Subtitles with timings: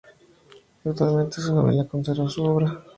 [0.83, 2.83] Actualmente su familia conserva su obra.